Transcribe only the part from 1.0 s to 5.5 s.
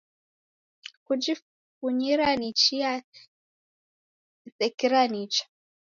Kujifunyira ni chia esikira nicha.